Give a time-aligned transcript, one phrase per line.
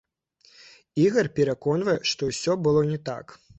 [1.03, 3.25] Ігар пераконвае, што ўсё было не так.